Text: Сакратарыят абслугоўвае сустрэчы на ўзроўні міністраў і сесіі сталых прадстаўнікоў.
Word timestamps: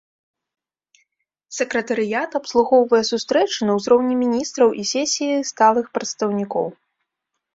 Сакратарыят 1.57 2.31
абслугоўвае 2.39 3.01
сустрэчы 3.11 3.59
на 3.69 3.73
ўзроўні 3.79 4.15
міністраў 4.23 4.69
і 4.85 4.85
сесіі 4.93 5.47
сталых 5.53 5.85
прадстаўнікоў. 5.99 6.67